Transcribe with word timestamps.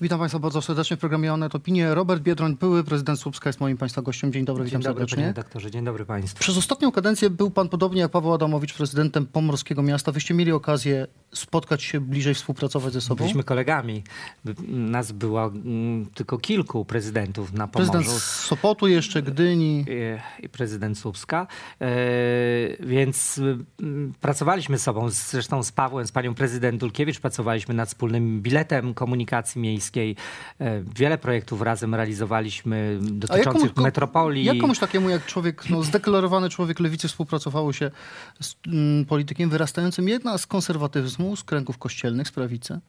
Witam 0.00 0.18
Państwa 0.18 0.38
bardzo 0.38 0.62
serdecznie 0.62 0.96
w 0.96 1.00
programie 1.00 1.32
Onet 1.32 1.54
Opinie. 1.54 1.94
Robert 1.94 2.22
Biedroń, 2.22 2.56
były 2.56 2.84
prezydent 2.84 3.20
Słupska 3.20 3.48
jest 3.48 3.60
moim 3.60 3.76
Państwa 3.76 4.02
gościem. 4.02 4.32
Dzień 4.32 4.44
dobry, 4.44 4.64
witam 4.64 4.82
Dzień 4.82 4.88
dobry, 4.88 5.00
serdecznie. 5.00 5.16
panie 5.16 5.26
redaktorze. 5.26 5.70
Dzień 5.70 5.84
dobry 5.84 6.04
państwu. 6.04 6.40
Przez 6.40 6.56
ostatnią 6.56 6.92
kadencję 6.92 7.30
był 7.30 7.50
Pan 7.50 7.68
podobnie 7.68 8.00
jak 8.00 8.10
Paweł 8.10 8.32
Adamowicz 8.34 8.74
prezydentem 8.74 9.26
Pomorskiego 9.26 9.82
Miasta. 9.82 10.12
Wyście 10.12 10.34
mieli 10.34 10.52
okazję 10.52 11.06
spotkać 11.34 11.82
się 11.82 12.00
bliżej, 12.00 12.34
współpracować 12.34 12.92
ze 12.92 13.00
sobą? 13.00 13.18
Byliśmy 13.18 13.44
kolegami. 13.44 14.02
Nas 14.68 15.12
było 15.12 15.46
mm, 15.46 16.06
tylko 16.14 16.38
kilku 16.38 16.84
prezydentów 16.84 17.52
na 17.52 17.68
Prezydent 17.68 18.04
Pomorzu. 18.04 18.20
z 18.20 18.24
Sopotu 18.24 18.86
jeszcze, 18.86 19.22
Gdyni. 19.22 19.84
e, 20.40 20.42
i 20.44 20.48
prezydent 20.48 20.98
Słupska. 20.98 21.46
E, 21.80 21.86
Więc 22.80 23.40
mm, 23.80 24.12
pracowaliśmy 24.20 24.78
z 24.78 24.82
sobą, 24.82 25.10
zresztą 25.10 25.62
z 25.62 25.72
Pawłem, 25.72 26.06
z 26.06 26.12
panią 26.12 26.34
prezydent 26.34 26.80
Dulkiewicz, 26.80 27.20
pracowaliśmy 27.20 27.74
nad 27.74 27.88
wspólnym 27.88 28.42
biletem 28.42 28.94
komunikacji 28.94 29.60
miejskiej. 29.60 29.87
E, 29.96 30.82
Wiele 30.96 31.18
projektów 31.18 31.62
razem 31.62 31.94
realizowaliśmy 31.94 32.98
dotyczących 33.02 33.74
komu- 33.74 33.84
metropolii. 33.84 34.44
Jak 34.44 34.58
komuś 34.58 34.78
takiemu 34.78 35.08
jak 35.08 35.26
człowiek, 35.26 35.70
no, 35.70 35.82
zdeklarowany 35.82 36.50
człowiek 36.50 36.80
lewicy 36.80 37.08
współpracowało 37.08 37.72
się 37.72 37.90
z 38.40 38.54
mm, 38.66 39.04
politykiem 39.04 39.50
wyrastającym 39.50 40.08
jednak 40.08 40.40
z 40.40 40.46
konserwatyzmu, 40.46 41.36
z 41.36 41.44
kręgów 41.44 41.78
kościelnych, 41.78 42.28
z 42.28 42.32
prawicy? 42.32 42.80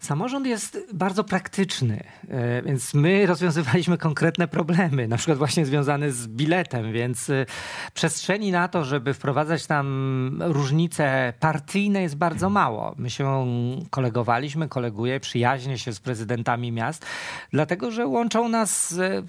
Samorząd 0.00 0.46
jest 0.46 0.78
bardzo 0.94 1.24
praktyczny, 1.24 2.04
e, 2.28 2.62
więc 2.62 2.94
my 2.94 3.26
rozwiązywaliśmy 3.26 3.98
konkretne 3.98 4.48
problemy, 4.48 5.08
na 5.08 5.16
przykład 5.16 5.38
właśnie 5.38 5.66
związane 5.66 6.12
z 6.12 6.28
biletem, 6.28 6.92
więc 6.92 7.30
e, 7.30 7.46
przestrzeni 7.94 8.52
na 8.52 8.68
to, 8.68 8.84
żeby 8.84 9.14
wprowadzać 9.14 9.66
tam 9.66 10.42
różnice 10.44 11.32
partyjne 11.40 12.02
jest 12.02 12.16
bardzo 12.16 12.50
mało. 12.50 12.94
My 12.98 13.10
się 13.10 13.46
kolegowaliśmy, 13.90 14.68
koleguję, 14.68 15.20
przyjaźnię 15.20 15.78
się 15.78 15.92
z 15.92 16.00
prezydentami 16.00 16.72
miast, 16.72 17.06
dlatego 17.52 17.90
że 17.90 18.06
łączą 18.06 18.48
nas 18.48 18.98
e, 18.98 19.22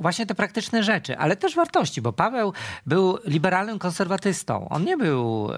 właśnie 0.00 0.26
te 0.26 0.34
praktyczne 0.34 0.82
rzeczy, 0.82 1.18
ale 1.18 1.36
też 1.36 1.54
wartości, 1.54 2.02
bo 2.02 2.12
Paweł 2.12 2.52
był 2.86 3.18
liberalnym 3.24 3.78
konserwatystą. 3.78 4.68
On 4.68 4.84
nie 4.84 4.96
był 4.96 5.48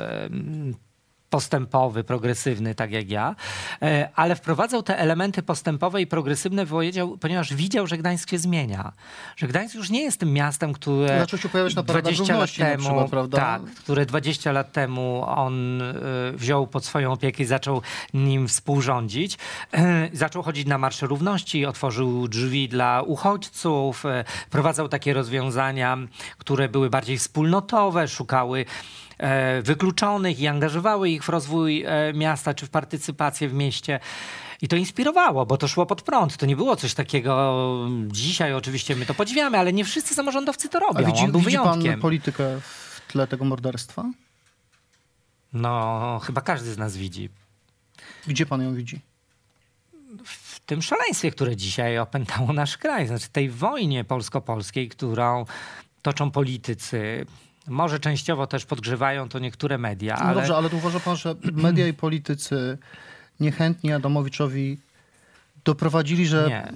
postępowy, 1.31 2.05
progresywny, 2.05 2.75
tak 2.75 2.93
jak 2.93 3.11
ja, 3.11 3.37
e, 3.83 4.09
ale 4.15 4.37
wprowadzał 4.37 4.83
te 4.83 4.99
elementy 4.99 5.43
postępowe 5.43 6.03
i 6.03 6.07
progresywne, 6.07 6.67
powiedział, 6.67 7.19
ponieważ 7.19 7.55
widział, 7.55 7.87
że 7.87 7.99
Gdańsk 7.99 8.31
się 8.31 8.39
zmienia. 8.39 8.93
Że 9.37 9.47
Gdańsk 9.47 9.75
już 9.75 9.91
nie 9.91 10.03
jest 10.03 10.21
tym 10.21 10.33
miastem, 10.33 10.73
które 10.73 11.19
Zaczął 11.21 11.39
się 11.39 11.49
pojawiać 11.49 11.75
na 11.75 11.83
paradach 11.83 12.15
20 12.15 12.37
lat 12.37 12.55
temu, 12.55 12.85
przykład, 12.85 13.11
prawda? 13.11 13.39
tak, 13.39 13.63
które 13.63 14.07
20 14.07 14.53
lat 14.53 14.73
temu 14.73 15.25
on 15.27 15.83
e, 15.83 15.95
wziął 16.33 16.67
pod 16.67 16.85
swoją 16.85 17.13
opiekę 17.13 17.43
i 17.43 17.47
zaczął 17.47 17.83
nim 18.15 18.49
współrządzić. 18.49 19.39
E, 19.75 20.11
Zaczął 20.13 20.43
chodzić 20.43 20.67
na 20.67 20.79
Marsze 20.79 21.07
Równości, 21.07 21.67
otworzył 21.67 22.29
drzwi 22.29 22.69
dla 22.69 23.03
uchodźców, 23.03 24.05
wprowadzał 24.47 24.89
takie 24.89 25.15
rozwiązania, 25.15 25.99
które 26.39 26.69
były 26.69 26.91
bardziej 26.91 27.19
wspólnotowe, 27.19 28.09
szukały 28.09 28.65
wykluczonych 29.63 30.41
i 30.41 30.47
angażowały 30.47 31.11
ich 31.11 31.25
w 31.25 31.29
rozwój 31.29 31.85
e, 31.87 32.13
miasta 32.13 32.55
czy 32.55 32.67
w 32.67 32.71
partycypację 32.71 33.49
w 33.49 33.55
mieście. 33.55 34.01
I 34.63 34.69
to 34.69 34.77
inspirowało, 34.77 35.47
bo 35.47 35.57
to 35.57 35.69
szło 35.69 35.87
pod 35.87 36.03
prąd. 36.03 36.37
To 36.37 36.47
nie 36.47 36.57
było 36.57 36.77
coś 36.77 36.95
takiego. 36.95 37.89
Dzisiaj 38.07 38.55
oczywiście 38.55 38.97
my 38.97 39.07
to 39.07 39.15
podziwiamy, 39.15 39.59
ale 39.59 39.73
nie 39.73 39.85
wszyscy 39.85 40.15
samorządowcy 40.15 40.69
to 40.69 40.79
robią. 40.79 41.01
A 41.01 41.03
widzi, 41.03 41.25
On 41.25 41.33
był 41.33 41.41
widzi 41.41 41.57
Pan 41.57 42.01
politykę 42.01 42.61
w 42.61 43.01
tle 43.09 43.27
tego 43.27 43.45
morderstwa? 43.45 44.05
No, 45.53 46.21
chyba 46.25 46.41
każdy 46.41 46.73
z 46.73 46.79
nas 46.79 46.97
widzi. 46.97 47.29
Gdzie 48.27 48.47
Pan 48.47 48.63
ją 48.63 48.75
widzi? 48.75 49.01
W 50.25 50.61
tym 50.61 50.83
szaleństwie, 50.83 51.31
które 51.31 51.57
dzisiaj 51.57 51.99
opętało 51.99 52.53
nasz 52.53 52.79
kraj, 52.79 53.07
znaczy 53.07 53.29
tej 53.29 53.51
wojnie 53.51 54.05
polsko-polskiej, 54.05 54.89
którą 54.89 55.45
toczą 56.03 56.31
politycy. 56.31 57.27
Może 57.69 58.01
częściowo 58.01 58.47
też 58.47 58.65
podgrzewają 58.67 59.29
to 59.29 59.39
niektóre 59.39 59.79
media, 59.79 60.17
No 60.21 60.23
ale 60.25 60.35
dobrze, 60.35 60.57
ale 60.57 60.71
to 60.71 60.77
uważa 60.77 61.01
pan, 61.01 61.17
że 61.17 61.35
media 61.53 61.89
i 61.89 61.93
politycy 61.93 62.79
niechętni 63.41 63.93
Adamowiczowi 63.93 64.79
doprowadzili, 65.65 66.27
że... 66.27 66.47
nie. 66.49 66.73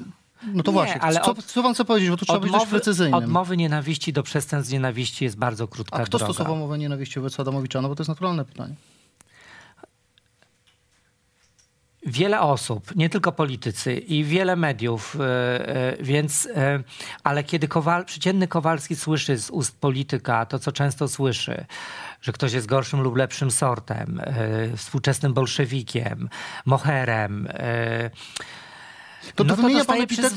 No 0.53 0.63
to 0.63 0.71
Nie, 0.71 0.75
właśnie, 0.75 1.01
ale 1.01 1.21
co, 1.21 1.31
od- 1.31 1.45
co 1.45 1.63
pan 1.63 1.75
chce 1.75 1.85
powiedzieć, 1.85 2.11
bo 2.11 2.17
tu 2.17 2.25
trzeba 2.25 2.41
być 2.41 2.53
dość 2.53 2.67
precyzyjnym. 2.67 3.15
od 3.15 3.27
mowy 3.27 3.57
nienawiści 3.57 4.13
do 4.13 4.23
przestępstw 4.23 4.73
nienawiści 4.73 5.25
jest 5.25 5.37
bardzo 5.37 5.69
krótka 5.69 5.97
A 5.97 6.05
kto 6.07 6.19
droga. 6.19 6.33
stosował 6.35 6.57
mowę 6.57 6.79
nienawiści 6.79 7.21
wobec 7.21 7.41
Adamowicza? 7.41 7.81
No 7.83 7.89
bo 7.89 7.95
to 7.95 8.01
jest 8.03 8.09
naturalne 8.09 8.45
pytanie. 8.45 8.75
Wiele 12.07 12.41
osób, 12.41 12.97
nie 12.97 13.09
tylko 13.11 13.33
politycy 13.33 13.95
i 13.95 14.25
wiele 14.25 14.57
mediów, 14.57 15.17
e, 15.21 15.69
e, 15.69 15.97
więc, 16.01 16.49
e, 16.57 16.83
ale 17.25 17.45
kiedy 17.45 17.69
Kowal, 17.69 18.05
przeciętny 18.05 18.49
Kowalski 18.49 18.97
słyszy 18.97 19.39
z 19.39 19.51
ust 19.51 19.81
polityka 19.81 20.47
to, 20.47 20.59
co 20.59 20.73
często 20.73 21.09
słyszy, 21.09 21.65
że 22.21 22.33
ktoś 22.33 22.53
jest 22.53 22.67
gorszym 22.67 23.01
lub 23.01 23.17
lepszym 23.17 23.51
sortem, 23.51 24.21
współczesnym 24.77 25.35
bolszewikiem, 25.35 26.29
moherem, 26.67 27.49
To, 29.35 29.45
No 29.45 29.57
to 29.57 29.63
wymienia 29.63 29.85
pan 29.85 30.01
epitety, 30.01 30.35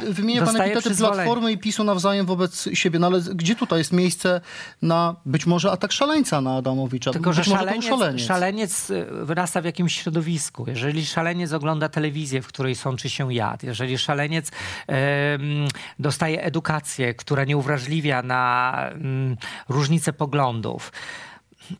wy- 0.00 0.12
wymienia 0.12 0.42
pan 0.42 0.56
epitety. 0.60 0.96
Platformy 0.96 1.52
i 1.52 1.58
PiSu 1.58 1.84
nawzajem 1.84 2.26
wobec 2.26 2.68
siebie, 2.72 2.98
no 2.98 3.06
ale 3.06 3.20
gdzie 3.20 3.54
tutaj 3.56 3.78
jest 3.78 3.92
miejsce 3.92 4.40
na 4.82 5.16
być 5.26 5.46
może 5.46 5.70
atak 5.72 5.92
szaleńca 5.92 6.40
na 6.40 6.56
Adamowicza? 6.56 7.10
Tylko, 7.12 7.32
że 7.32 7.40
być 7.40 7.48
był 7.48 7.58
szaleniec, 7.58 7.84
szaleniec. 7.84 8.26
szaleniec 8.26 8.90
y, 8.90 9.06
wyrasta 9.10 9.60
w 9.60 9.64
jakimś 9.64 10.02
środowisku. 10.02 10.64
Jeżeli 10.68 11.06
szaleniec 11.06 11.52
ogląda 11.52 11.88
telewizję, 11.88 12.42
w 12.42 12.46
której 12.46 12.74
sączy 12.74 13.10
się 13.10 13.34
jad, 13.34 13.62
jeżeli 13.62 13.98
szaleniec 13.98 14.50
em, 14.86 15.68
dostaje 15.98 16.42
edukację, 16.42 17.14
która 17.14 17.44
nie 17.44 17.56
uwrażliwia 17.56 18.22
na 18.22 18.72
mm, 18.92 19.36
różnice 19.68 20.12
poglądów, 20.12 20.92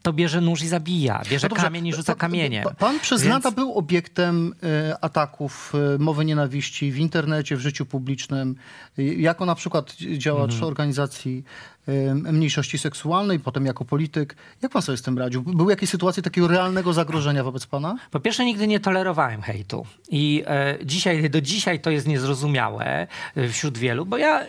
to 0.02 0.12
bierze 0.12 0.41
nóż 0.41 0.62
i 0.62 0.69
zabija, 0.69 1.22
bierze 1.30 1.48
No 1.50 1.56
kamień 1.56 1.86
i 1.86 1.92
rzuca 1.94 2.14
kamieniem. 2.14 2.64
pa- 2.64 2.70
Pan 2.74 3.00
przez 3.00 3.22
Więc- 3.22 3.34
lata 3.34 3.50
był 3.50 3.74
obiektem 3.74 4.54
e, 4.62 4.97
ataków 5.04 5.72
e, 5.94 5.98
mowy 5.98 6.24
nienawiści 6.24 6.92
w 6.92 6.98
internecie, 6.98 7.56
w 7.56 7.60
życiu 7.60 7.86
publicznym, 7.86 8.56
e, 8.98 9.02
jako 9.02 9.47
na 9.47 9.54
przykład 9.54 9.94
działacz 9.97 10.52
Mhm. 10.52 10.69
organizacji 10.69 11.44
mniejszości 12.32 12.78
seksualnej, 12.78 13.41
potem 13.41 13.66
jako 13.66 13.84
polityk. 13.84 14.36
Jak 14.62 14.72
pan 14.72 14.82
sobie 14.82 14.98
z 14.98 15.02
tym 15.02 15.19
radził? 15.19 15.42
Były 15.42 15.72
jakieś 15.72 15.91
sytuacje 15.91 16.22
takiego 16.22 16.48
realnego 16.48 16.92
zagrożenia 16.92 17.44
wobec 17.44 17.66
pana? 17.66 17.97
Po 18.10 18.20
pierwsze, 18.20 18.44
nigdy 18.44 18.66
nie 18.66 18.80
tolerowałem 18.80 19.42
hejtu. 19.42 19.86
I 20.08 20.44
e, 20.47 20.78
dzisiaj, 20.84 21.30
do 21.30 21.41
dzisiaj 21.41 21.80
to 21.80 21.91
jest 21.91 22.06
niezrozumiałe 22.06 23.06
e, 23.36 23.48
wśród 23.48 23.78
wielu, 23.78 24.06
bo 24.06 24.19
ja 24.19 24.41
e, 24.41 24.47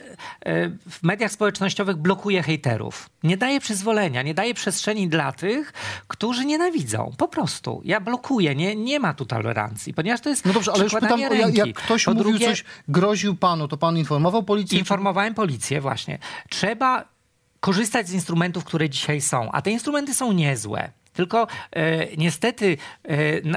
w 0.89 1.03
mediach 1.03 1.31
społecznościowych 1.31 1.97
blokuję 1.97 2.43
hejterów. 2.43 3.09
Nie 3.23 3.37
daję 3.37 3.59
przyzwolenia, 3.59 4.21
nie 4.21 4.33
daję 4.33 4.53
przestrzeni 4.53 5.07
dla 5.07 5.31
tych, 5.31 5.73
którzy 6.07 6.45
nienawidzą. 6.45 7.13
Po 7.17 7.27
prostu. 7.27 7.81
Ja 7.85 7.99
blokuję, 7.99 8.55
nie, 8.55 8.75
nie 8.75 8.99
ma 8.99 9.13
tu 9.13 9.25
tolerancji, 9.25 9.93
ponieważ 9.93 10.21
to 10.21 10.29
jest 10.29 10.45
No 10.45 10.53
dobrze, 10.53 10.71
ale 10.71 10.83
już 10.83 10.93
pytam, 10.93 11.21
ręki. 11.21 11.57
jak 11.57 11.73
ktoś 11.73 12.05
Po 12.05 12.13
mówił 12.13 12.29
drugie, 12.29 12.47
coś, 12.47 12.63
groził 12.87 13.35
panu, 13.35 13.67
to 13.67 13.77
pan 13.77 13.97
informował 13.97 14.43
policję? 14.43 14.79
Informowałem 14.79 15.33
policję 15.33 15.81
właśnie. 15.81 16.19
Trzeba 16.49 17.17
korzystać 17.59 18.07
z 18.09 18.13
instrumentów, 18.13 18.63
które 18.63 18.90
dzisiaj 18.90 19.22
są, 19.22 19.51
a 19.51 19.62
te 19.62 19.72
instrumenty 19.72 20.13
są 20.13 20.31
niezłe. 20.31 20.91
Tylko 21.17 21.47
e, 21.72 22.16
niestety, 22.17 22.78
e, 23.05 23.09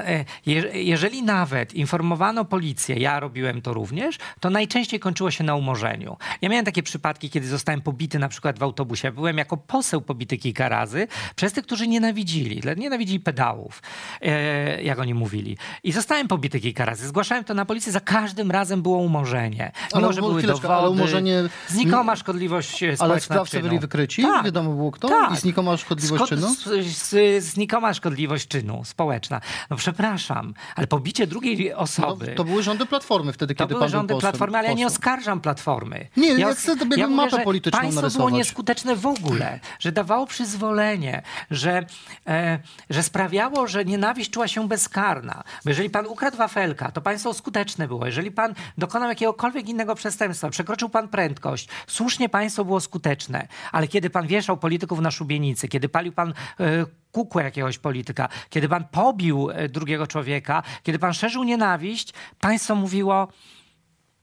e, 0.07 0.25
je, 0.45 0.63
jeżeli 0.73 1.23
nawet 1.23 1.73
informowano 1.73 2.45
policję, 2.45 2.95
ja 2.95 3.19
robiłem 3.19 3.61
to 3.61 3.73
również, 3.73 4.17
to 4.39 4.49
najczęściej 4.49 4.99
kończyło 4.99 5.31
się 5.31 5.43
na 5.43 5.55
umorzeniu. 5.55 6.17
Ja 6.41 6.49
miałem 6.49 6.65
takie 6.65 6.83
przypadki, 6.83 7.29
kiedy 7.29 7.47
zostałem 7.47 7.81
pobity 7.81 8.19
na 8.19 8.29
przykład 8.29 8.59
w 8.59 8.63
autobusie. 8.63 9.11
Byłem 9.11 9.37
jako 9.37 9.57
poseł 9.57 10.01
pobity 10.01 10.37
kilka 10.37 10.69
razy 10.69 11.07
przez 11.35 11.53
tych, 11.53 11.65
którzy 11.65 11.87
nienawidzili. 11.87 12.61
Nienawidzili 12.77 13.19
pedałów, 13.19 13.81
e, 14.21 14.83
jak 14.83 14.99
oni 14.99 15.13
mówili. 15.13 15.57
I 15.83 15.91
zostałem 15.91 16.27
pobity 16.27 16.59
kilka 16.59 16.85
razy. 16.85 17.07
Zgłaszałem 17.07 17.43
to 17.43 17.53
na 17.53 17.65
policję, 17.65 17.91
za 17.91 17.99
każdym 17.99 18.51
razem 18.51 18.81
było 18.81 18.97
umorzenie. 18.97 19.71
Mimo, 19.95 20.05
Ale 20.05 20.13
że 20.13 20.21
były 20.21 20.41
dowody. 20.41 20.73
ale 20.73 20.89
umorzenie- 20.89 21.49
Znikoma 21.67 22.15
szkodliwość 22.15 22.73
e, 22.73 22.77
społeczna 22.77 23.05
Ale 23.05 23.21
sprawcy 23.21 23.59
byli 23.61 23.79
wykryci? 23.79 24.21
Tak. 24.21 24.45
Wiadomo 24.45 24.73
było 24.73 24.91
kto? 24.91 25.07
Tak. 25.07 25.31
I 25.33 25.37
znikoma 25.37 25.77
szkodliwość 25.77 26.23
Skod- 26.23 26.29
czynu? 26.29 26.55
Z, 26.55 27.43
z, 27.43 27.50
znikoma 27.51 27.93
szkodliwość 27.93 28.47
czynu 28.47 28.81
społeczna. 28.85 29.41
No 29.69 29.77
przepraszam, 29.77 30.53
ale 30.75 30.87
pobicie 30.87 31.27
drugiej 31.27 31.69
No, 31.69 31.77
osoby... 31.77 32.27
to 32.27 32.43
były 32.43 32.63
rządy 32.63 32.85
Platformy 32.85 33.33
wtedy, 33.33 33.55
To 33.55 33.63
kiedy 33.63 33.69
były 33.69 33.81
pan 33.81 33.89
rządy 33.89 34.07
był 34.07 34.17
posłem. 34.17 34.31
Platformy, 34.31 34.57
ale 34.57 34.67
ja 34.67 34.73
nie 34.73 34.83
posłem. 34.83 34.97
oskarżam 34.97 35.41
Platformy. 35.41 36.07
Nie, 36.17 36.29
ja, 36.29 36.37
ja 36.37 36.53
chcę 36.53 36.75
sobie 36.77 36.97
ja 36.97 37.07
mówię, 37.07 37.43
polityczną 37.43 37.79
Państwo 37.79 38.01
narysować. 38.01 38.27
było 38.27 38.37
nieskuteczne 38.37 38.95
w 38.95 39.05
ogóle, 39.05 39.59
że 39.79 39.91
dawało 39.91 40.25
przyzwolenie, 40.27 41.21
że, 41.51 41.85
e, 42.27 42.59
że 42.89 43.03
sprawiało, 43.03 43.67
że 43.67 43.85
nienawiść 43.85 44.31
czuła 44.31 44.47
się 44.47 44.67
bezkarna. 44.67 45.43
Bo 45.63 45.69
jeżeli 45.69 45.89
pan 45.89 46.07
ukradł 46.07 46.37
wafelka, 46.37 46.91
to 46.91 47.01
państwo 47.01 47.33
skuteczne 47.33 47.87
było. 47.87 48.05
Jeżeli 48.05 48.31
pan 48.31 48.53
dokonał 48.77 49.09
jakiegokolwiek 49.09 49.69
innego 49.69 49.95
przestępstwa, 49.95 50.49
przekroczył 50.49 50.89
pan 50.89 51.07
prędkość, 51.07 51.69
słusznie 51.87 52.29
państwo 52.29 52.65
było 52.65 52.79
skuteczne. 52.79 53.47
Ale 53.71 53.87
kiedy 53.87 54.09
pan 54.09 54.27
wieszał 54.27 54.57
polityków 54.57 54.99
na 54.99 55.11
szubienicy, 55.11 55.67
kiedy 55.67 55.89
palił 55.89 56.13
pan 56.13 56.33
e, 56.59 56.85
kukłę 57.11 57.43
jakiegoś 57.43 57.77
polityka, 57.77 58.29
kiedy 58.49 58.69
pan 58.69 58.83
pobił 58.91 59.49
e, 59.51 59.69
drugiego 59.69 60.07
człowieka, 60.07 60.63
kiedy 60.83 60.99
pan 60.99 61.13
szerzył 61.13 61.43
nienawiść, 61.43 62.13
państwo 62.39 62.75
mówiło, 62.75 63.27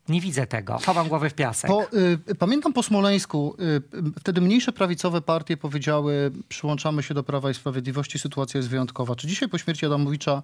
nie 0.09 0.21
widzę 0.21 0.47
tego. 0.47 0.79
Chowam 0.87 1.09
głowę 1.09 1.31
w 1.31 1.35
piasek. 1.35 1.71
Po, 1.71 1.87
y, 2.31 2.35
pamiętam 2.39 2.73
po 2.73 2.83
Smoleńsku, 2.83 3.57
y, 3.61 4.21
wtedy 4.21 4.41
mniejsze 4.41 4.73
prawicowe 4.73 5.21
partie 5.21 5.57
powiedziały, 5.57 6.31
przyłączamy 6.49 7.03
się 7.03 7.15
do 7.15 7.23
Prawa 7.23 7.51
i 7.51 7.55
Sprawiedliwości, 7.55 8.19
sytuacja 8.19 8.59
jest 8.59 8.69
wyjątkowa. 8.69 9.17
Czy 9.17 9.27
dzisiaj 9.27 9.49
po 9.49 9.59
śmierci 9.59 9.87
Adamowicza 9.87 10.43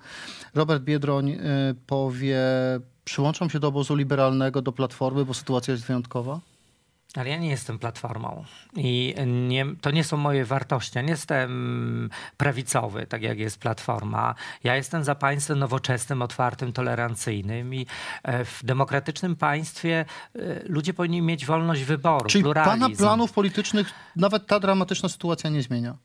Robert 0.55 0.83
Biedroń 0.83 1.31
y, 1.31 1.39
powie, 1.87 2.41
przyłączam 3.05 3.51
się 3.51 3.61
do 3.61 3.69
obozu 3.69 3.95
liberalnego, 3.95 4.63
do 4.63 4.73
Platformy, 4.73 5.25
bo 5.25 5.35
sytuacja 5.35 5.73
jest 5.73 5.85
wyjątkowa? 5.85 6.41
Ale 7.17 7.31
ja 7.31 7.37
nie 7.37 7.49
jestem 7.49 7.79
platformą 7.79 8.45
i 8.77 9.15
nie, 9.27 9.67
to 9.81 9.91
nie 9.91 10.05
są 10.05 10.17
moje 10.17 10.45
wartości. 10.45 10.93
Ja 10.95 11.03
nie 11.03 11.11
jestem 11.11 12.11
prawicowy, 12.37 13.07
tak 13.07 13.23
jak 13.23 13.39
jest 13.39 13.59
platforma. 13.59 14.35
Ja 14.65 14.77
jestem 14.77 15.05
za 15.05 15.15
państwem 15.15 15.59
nowoczesnym, 15.59 16.23
otwartym, 16.23 16.73
tolerancyjnym 16.73 17.75
i 17.75 17.87
e, 18.23 18.45
w 18.45 18.65
demokratycznym 18.65 19.37
państwie 19.37 20.05
e, 20.35 20.39
ludzie 20.69 20.95
powinni 20.95 21.23
mieć 21.23 21.47
wolność 21.47 21.85
wyboru. 21.85 22.27
Czyli 22.27 22.45
pluralizm. 22.45 22.81
pana 22.81 22.97
planów 22.97 23.33
politycznych 23.33 23.91
nawet 24.17 24.47
ta 24.47 24.61
dramatyczna 24.61 25.09
sytuacja 25.09 25.51
nie 25.51 25.63
zmienia? 25.63 25.97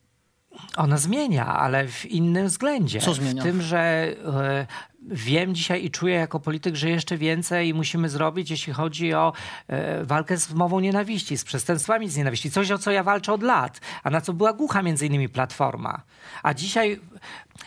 Ona 0.76 0.96
zmienia, 0.96 1.46
ale 1.46 1.88
w 1.88 2.06
innym 2.06 2.46
względzie. 2.46 3.00
Co 3.00 3.14
zmienia? 3.14 3.42
W 3.42 3.44
tym, 3.44 3.62
że 3.62 3.78
e, 3.78 4.66
wiem 5.02 5.54
dzisiaj 5.54 5.84
i 5.84 5.90
czuję 5.90 6.14
jako 6.14 6.40
polityk, 6.40 6.74
że 6.74 6.90
jeszcze 6.90 7.16
więcej 7.16 7.74
musimy 7.74 8.08
zrobić, 8.08 8.50
jeśli 8.50 8.72
chodzi 8.72 9.14
o 9.14 9.32
e, 9.68 10.04
walkę 10.04 10.36
z 10.36 10.52
mową 10.52 10.80
nienawiści, 10.80 11.38
z 11.38 11.44
przestępstwami 11.44 12.08
z 12.08 12.16
nienawiści. 12.16 12.50
Coś, 12.50 12.70
o 12.70 12.78
co 12.78 12.90
ja 12.90 13.02
walczę 13.02 13.32
od 13.32 13.42
lat, 13.42 13.80
a 14.02 14.10
na 14.10 14.20
co 14.20 14.32
była 14.32 14.52
głucha 14.52 14.82
między 14.82 15.06
innymi 15.06 15.28
Platforma. 15.28 16.02
A 16.42 16.54
dzisiaj 16.54 17.00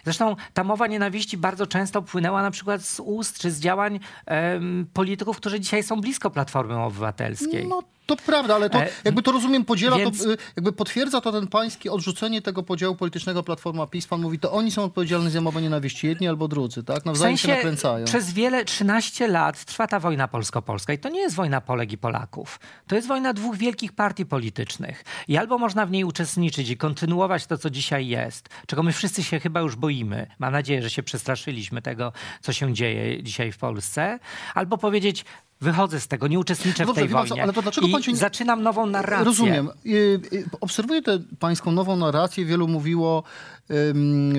Zresztą 0.04 0.36
ta 0.54 0.64
mowa 0.64 0.88
nienawiści 0.88 1.38
bardzo 1.38 1.68
często 1.68 2.02
płynęła 2.02 2.42
na 2.42 2.52
przykład 2.52 2.82
z 2.82 3.00
ust 3.00 3.40
czy 3.40 3.52
z 3.52 3.60
działań 3.60 4.00
polityków, 4.94 5.38
którzy 5.38 5.60
dzisiaj 5.60 5.84
są 5.84 6.02
blisko 6.02 6.30
Platformy 6.30 6.80
Obywatelskiej. 6.80 7.68
No 7.68 7.84
to 8.15 8.24
prawda, 8.25 8.56
ale 8.56 8.69
to 8.69 8.77
E, 8.83 8.89
jakby 9.04 9.21
to 9.24 9.31
rozumiem 9.31 9.65
podziela, 9.65 9.98
więc- 9.98 10.24
to 10.24 10.31
y, 10.33 10.38
jakby 10.56 10.71
potwierdza 10.74 11.21
to 11.21 11.31
ten 11.31 11.48
pański 11.48 11.89
odrzucenie 11.89 12.42
tego 12.42 12.63
podziału 12.63 12.95
politycznego 12.95 13.44
Platforma 13.44 13.88
PiS. 13.88 14.07
Pan 14.07 14.21
mówi, 14.21 14.39
to 14.39 14.51
oni 14.51 14.71
są 14.71 14.83
odpowiedzialni 14.83 15.30
za 15.31 15.42
mowę 15.42 15.62
nienawiści, 15.62 16.07
jedni 16.07 16.27
albo 16.27 16.48
drudzy, 16.48 16.83
tak? 16.83 17.04
W 17.04 17.06
Nawzajem 17.06 17.38
się 17.38 17.42
sensie 17.48 17.56
nakręcają. 17.56 18.06
przez 18.06 18.33
wiele, 18.33 18.65
13 18.65 19.27
lat 19.27 19.65
trwa 19.65 19.88
ta 19.88 20.00
wojna 20.00 20.27
polsko-polska 20.27 20.94
i 20.94 20.98
to 21.00 21.10
nie 21.10 21.19
jest 21.19 21.36
wojna 21.36 21.62
Polek 21.62 21.92
i 21.92 21.98
Polaków. 21.98 22.60
To 22.88 22.95
jest 22.95 23.07
wojna 23.07 23.33
dwóch 23.33 23.57
wielkich 23.57 23.92
partii 23.94 24.25
politycznych. 24.25 25.04
I 25.27 25.38
albo 25.38 25.57
można 25.57 25.86
w 25.86 25.92
niej 25.92 26.04
uczestniczyć 26.04 26.69
i 26.69 26.77
kontynuować 26.77 27.45
to, 27.45 27.57
co 27.57 27.69
dzisiaj 27.69 28.07
jest, 28.07 28.50
czego 28.68 28.83
my 28.83 28.92
wszyscy 28.94 29.24
się 29.24 29.39
chyba 29.39 29.60
już 29.62 29.75
boimy. 29.75 30.27
Mam 30.39 30.51
nadzieję, 30.54 30.81
że 30.81 30.89
się 30.89 31.04
przestraszyliśmy 31.04 31.81
tego, 31.81 32.12
co 32.42 32.54
się 32.54 32.74
dzieje 32.74 33.24
dzisiaj 33.24 33.51
w 33.51 33.57
Polsce. 33.57 34.19
Albo 34.56 34.77
powiedzieć, 34.77 35.25
wychodzę 35.63 36.00
z 36.00 36.07
tego, 36.07 36.27
nie 36.27 36.39
uczestniczę 36.39 36.86
Dobrze, 36.86 37.01
w 37.01 37.06
tej 37.06 37.13
pan 37.13 37.24
co, 37.24 37.30
wojnie. 37.30 37.44
ale 37.44 37.54
to 37.54 37.62
dlaczego 37.62 37.88
I 37.88 37.92
pan 37.92 38.04
się 38.04 38.12
nie- 38.12 38.18
zaczynam 38.18 38.63
nową 38.63 38.86
narrację. 38.86 39.25
Rozumiem. 39.25 39.69
Y, 39.86 39.89
y, 40.33 40.45
Obserwuję 40.62 41.01
tę 41.01 41.19
pańską 41.39 41.71
nową 41.71 41.95
narrację. 41.95 42.45
Wielu 42.45 42.68
mówiło, 42.68 43.24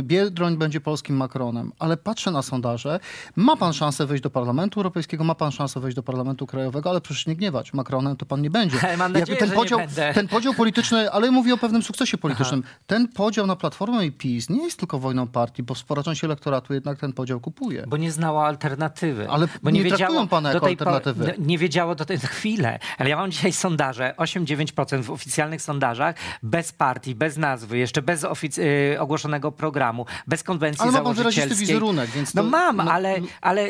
Biedroń 0.02 0.56
będzie 0.56 0.80
polskim 0.80 1.16
Macronem, 1.16 1.72
ale 1.78 1.96
patrzę 1.96 2.30
na 2.30 2.42
sondaże. 2.42 3.00
Ma 3.36 3.56
pan 3.56 3.72
szansę 3.72 4.06
wejść 4.06 4.22
do 4.22 4.30
Parlamentu 4.30 4.80
Europejskiego, 4.80 5.24
ma 5.24 5.34
pan 5.34 5.50
szansę 5.52 5.80
wejść 5.80 5.96
do 5.96 6.02
Parlamentu 6.02 6.46
Krajowego, 6.46 6.90
ale 6.90 7.00
proszę 7.00 7.24
się 7.24 7.30
nie 7.30 7.36
gniewać. 7.36 7.72
Macronem 7.74 8.16
to 8.16 8.26
pan 8.26 8.42
nie 8.42 8.50
będzie. 8.50 8.76
Mam 8.82 8.98
Jakby 8.98 9.20
nadzieję, 9.20 9.38
ten 9.38 9.48
nie 9.50 9.54
podział, 9.54 9.78
ten 10.14 10.28
podział 10.28 10.54
polityczny, 10.54 11.10
ale 11.10 11.30
mówię 11.30 11.54
o 11.54 11.58
pewnym 11.58 11.82
sukcesie 11.82 12.18
politycznym. 12.18 12.62
Ten 12.86 13.08
podział 13.08 13.46
na 13.46 13.56
Platformę 13.56 14.06
i 14.06 14.12
PiS 14.12 14.50
nie 14.50 14.64
jest 14.64 14.78
tylko 14.78 14.98
wojną 14.98 15.26
partii, 15.26 15.62
bo 15.62 15.74
spora 15.74 16.02
część 16.02 16.24
elektoratu 16.24 16.74
jednak 16.74 16.98
ten 16.98 17.12
podział 17.12 17.40
kupuje. 17.40 17.84
Bo 17.86 17.96
nie 17.96 18.12
znała 18.12 18.46
alternatywy. 18.46 19.30
Ale 19.30 19.48
bo 19.62 19.70
nie 19.70 19.84
traktują 19.84 20.28
pana 20.28 20.48
do 20.48 20.54
jako 20.54 20.66
tej 20.66 20.76
po- 20.76 20.84
alternatywy. 20.86 21.34
nie 21.38 21.58
wiedziało 21.58 21.94
do 21.94 22.04
tej 22.04 22.18
chwilę. 22.34 22.78
Ale 22.98 23.10
ja 23.10 23.16
mam 23.16 23.30
dzisiaj 23.30 23.52
sondaże, 23.52 24.14
8-9% 24.18 25.02
w 25.02 25.10
oficjalnych 25.10 25.62
sondażach, 25.62 26.14
bez 26.42 26.72
partii, 26.72 27.14
bez 27.14 27.36
nazwy, 27.36 27.78
jeszcze 27.78 28.02
bez 28.02 28.22
ofic- 28.24 28.58
y, 28.94 29.00
ogłoszonego 29.14 29.52
programu, 29.52 30.06
bez 30.26 30.42
konwencji 30.42 30.82
Ale 30.82 30.92
założycielskiej. 30.92 31.56
wizerunek, 31.56 32.10
więc 32.10 32.34
No 32.34 32.42
to- 32.42 32.48
mam, 32.48 32.76
no- 32.76 32.92
ale, 32.92 33.20
ale 33.40 33.68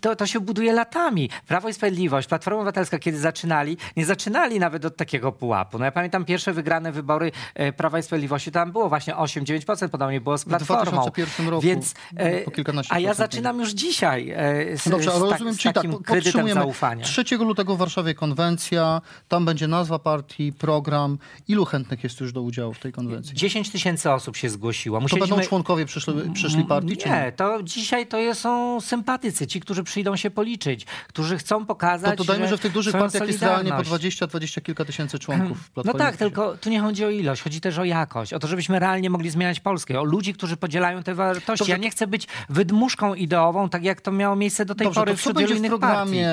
to, 0.00 0.16
to 0.16 0.26
się 0.26 0.40
buduje 0.40 0.72
latami. 0.72 1.30
Prawo 1.46 1.68
i 1.68 1.74
Sprawiedliwość, 1.74 2.28
Platforma 2.28 2.60
Obywatelska, 2.60 2.98
kiedy 2.98 3.18
zaczynali, 3.18 3.76
nie 3.96 4.06
zaczynali 4.06 4.58
nawet 4.58 4.84
od 4.84 4.96
takiego 4.96 5.32
pułapu. 5.32 5.78
No 5.78 5.84
ja 5.84 5.92
pamiętam 5.92 6.24
pierwsze 6.24 6.52
wygrane 6.52 6.92
wybory 6.92 7.32
e, 7.54 7.72
Prawa 7.72 7.98
i 7.98 8.02
Sprawiedliwości, 8.02 8.52
tam 8.52 8.72
było 8.72 8.88
właśnie 8.88 9.14
8-9%, 9.14 9.88
podobnie 9.88 10.20
było 10.20 10.38
z 10.38 10.44
Platformą. 10.44 11.02
2001 11.02 11.48
roku 11.48 11.62
Więc, 11.62 11.94
e, 12.16 12.40
po 12.40 12.50
kilkanaście 12.50 12.94
a 12.94 12.98
ja 12.98 13.14
zaczynam 13.14 13.60
już 13.60 13.70
dzisiaj 13.70 14.30
e, 14.30 14.76
z, 14.78 14.86
No 14.86 14.92
Dobrze, 14.92 15.10
ale 15.10 15.18
z, 15.18 15.22
tak- 15.22 15.30
rozumiem, 15.32 15.54
z 15.54 15.62
tak, 15.62 15.74
takim 15.74 15.98
kredytem 16.02 16.48
zaufania. 16.48 17.04
3 17.04 17.24
lutego 17.38 17.74
w 17.74 17.78
Warszawie 17.78 18.14
konwencja, 18.14 19.00
tam 19.28 19.44
będzie 19.44 19.68
nazwa 19.68 19.98
partii, 19.98 20.52
program. 20.52 21.18
Ilu 21.48 21.64
chętnych 21.64 22.04
jest 22.04 22.20
już 22.20 22.32
do 22.32 22.42
udziału 22.42 22.74
w 22.74 22.78
tej 22.78 22.92
konwencji? 22.92 23.34
10 23.34 23.70
tysięcy 23.70 24.10
osób 24.10 24.36
się 24.36 24.48
zgłosiło. 24.48 24.67
To 24.72 25.00
Musieliśmy... 25.00 25.28
będą 25.36 25.48
członkowie 25.48 25.86
przyszli, 25.86 26.14
przyszli 26.34 26.64
partii, 26.64 26.96
czy 26.96 27.08
nie? 27.08 27.14
Nie, 27.14 27.32
to 27.32 27.62
dzisiaj 27.62 28.06
to 28.06 28.18
jest- 28.18 28.40
są 28.40 28.80
sympatycy, 28.80 29.46
ci, 29.46 29.60
którzy 29.60 29.82
przyjdą 29.84 30.16
się 30.16 30.30
policzyć, 30.30 30.86
którzy 31.08 31.38
chcą 31.38 31.66
pokazać, 31.66 32.10
To 32.18 32.24
dodajmy, 32.24 32.48
że 32.48 32.56
w 32.56 32.60
tych 32.60 32.72
dużych 32.72 32.92
partiach 32.92 33.28
jest 33.28 33.42
realnie 33.42 33.56
po 33.70 33.76
solidarność. 33.76 33.88
20, 33.90 34.26
20 34.26 34.60
kilka 34.60 34.84
tysięcy 34.84 35.18
członków. 35.18 35.58
w 35.76 35.84
No 35.84 35.94
tak, 35.94 36.16
tylko 36.16 36.56
tu 36.56 36.70
nie 36.70 36.80
chodzi 36.80 37.04
o 37.04 37.10
ilość, 37.10 37.42
chodzi 37.42 37.60
też 37.60 37.78
o 37.78 37.84
jakość, 37.84 38.32
o 38.32 38.38
to, 38.38 38.48
żebyśmy 38.48 38.78
realnie 38.78 39.10
mogli 39.10 39.30
zmieniać 39.30 39.60
Polskę, 39.60 40.00
o 40.00 40.04
ludzi, 40.04 40.34
którzy 40.34 40.56
podzielają 40.56 41.02
te 41.02 41.14
wartości. 41.14 41.58
Dobrze, 41.58 41.72
ja 41.72 41.76
nie 41.78 41.90
chcę 41.90 42.06
być 42.06 42.26
wydmuszką 42.48 43.14
ideową, 43.14 43.68
tak 43.68 43.84
jak 43.84 44.00
to 44.00 44.12
miało 44.12 44.36
miejsce 44.36 44.64
do 44.64 44.74
tej 44.74 44.86
Dobrze, 44.86 45.00
pory 45.00 45.12
to 45.12 45.18
wśród 45.18 45.38
wielu 45.38 45.54
w 45.54 45.58
innych 45.58 45.70
programie 45.70 46.26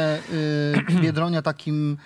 partii. 0.80 0.98
y, 0.98 1.02
Biedronia 1.02 1.42
takim 1.42 1.98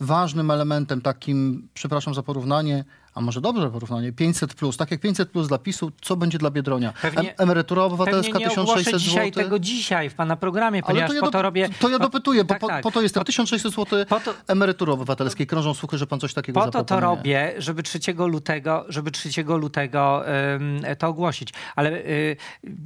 ważnym 0.00 0.50
elementem, 0.50 1.00
takim, 1.00 1.68
przepraszam 1.74 2.14
za 2.14 2.22
porównanie, 2.22 2.84
a 3.14 3.20
może 3.20 3.40
dobrze 3.40 3.70
porównanie, 3.70 4.12
500 4.12 4.54
plus, 4.54 4.76
tak 4.76 4.90
jak 4.90 5.00
500 5.00 5.30
plus 5.30 5.48
dla 5.48 5.58
PiSu, 5.58 5.92
co 6.02 6.16
będzie 6.16 6.38
dla 6.38 6.50
Biedronia? 6.50 6.92
Pewnie- 7.02 7.20
Em- 7.34 7.34
Emerytura 7.38 7.82
Pewnie 7.82 7.94
obywatelska 7.94 8.38
nie 8.38 8.46
ogłoszę 8.50 8.74
1600 8.84 9.00
dzisiaj 9.02 9.26
zł. 9.30 9.42
tego 9.44 9.58
dzisiaj 9.58 10.10
w 10.10 10.14
pana 10.14 10.36
programie, 10.36 10.78
Ale 10.84 10.86
ponieważ 10.86 11.08
to 11.10 11.14
ja, 11.14 11.20
po 11.20 11.30
to 11.30 11.42
robię... 11.42 11.68
to 11.80 11.88
ja 11.88 11.98
po- 11.98 12.04
dopytuję, 12.04 12.44
bo 12.44 12.48
tak, 12.48 12.60
po, 12.60 12.68
tak. 12.68 12.82
po 12.82 12.90
to 12.90 13.02
jestem. 13.02 13.24
1600 13.24 13.72
zł 13.74 14.04
Po 14.08 14.20
to- 14.20 14.34
emerytury 14.48 14.92
obywatelskiej. 14.92 15.46
Krążą 15.46 15.74
słuchy, 15.74 15.98
że 15.98 16.06
pan 16.06 16.20
coś 16.20 16.34
takiego 16.34 16.60
Po 16.60 16.70
to 16.70 16.84
to 16.84 17.00
robię, 17.00 17.54
żeby 17.58 17.82
3 17.82 17.98
lutego, 18.26 18.84
żeby 18.88 19.10
3 19.10 19.42
lutego 19.58 20.22
ym, 20.54 20.82
to 20.98 21.08
ogłosić. 21.08 21.52
Ale 21.76 21.92
y, 21.92 22.36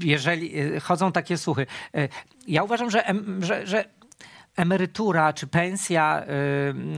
jeżeli 0.01 0.61
y, 0.61 0.81
chodzą 0.81 1.13
takie 1.13 1.39
słuchy, 1.39 1.67
y, 1.97 2.09
ja 2.49 2.63
uważam, 2.63 2.91
że, 2.91 3.05
że, 3.41 3.67
że 3.67 3.85
emerytura 4.57 5.33
czy 5.33 5.47
pensja, 5.47 6.25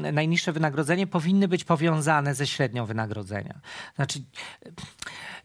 y, 0.08 0.12
najniższe 0.12 0.52
wynagrodzenie 0.52 1.06
powinny 1.06 1.48
być 1.48 1.64
powiązane 1.64 2.34
ze 2.34 2.46
średnią 2.46 2.86
wynagrodzenia. 2.86 3.60
Znaczy, 3.96 4.22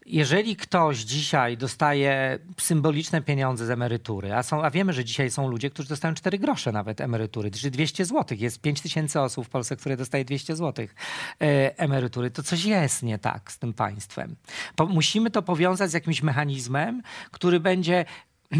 jeżeli 0.06 0.56
ktoś 0.56 0.98
dzisiaj 0.98 1.56
dostaje 1.56 2.38
symboliczne 2.58 3.22
pieniądze 3.22 3.66
z 3.66 3.70
emerytury, 3.70 4.34
a, 4.34 4.42
są, 4.42 4.62
a 4.62 4.70
wiemy, 4.70 4.92
że 4.92 5.04
dzisiaj 5.04 5.30
są 5.30 5.48
ludzie, 5.48 5.70
którzy 5.70 5.88
dostają 5.88 6.14
4 6.14 6.38
grosze 6.38 6.72
nawet 6.72 7.00
emerytury, 7.00 7.50
czy 7.50 7.70
200 7.70 8.04
zł, 8.04 8.38
jest 8.40 8.60
5 8.60 8.80
tysięcy 8.80 9.20
osób 9.20 9.46
w 9.46 9.48
Polsce, 9.48 9.76
które 9.76 9.96
dostaje 9.96 10.24
200 10.24 10.56
zł 10.56 10.86
e, 11.40 11.78
emerytury, 11.78 12.30
to 12.30 12.42
coś 12.42 12.64
jest 12.64 13.02
nie 13.02 13.18
tak 13.18 13.52
z 13.52 13.58
tym 13.58 13.72
państwem. 13.72 14.36
Po, 14.76 14.86
musimy 14.86 15.30
to 15.30 15.42
powiązać 15.42 15.90
z 15.90 15.94
jakimś 15.94 16.22
mechanizmem, 16.22 17.02
który 17.30 17.60
będzie 17.60 18.04